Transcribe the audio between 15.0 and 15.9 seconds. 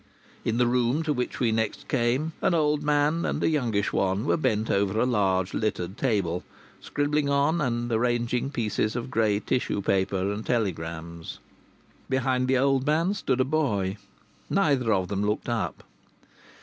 them looked up.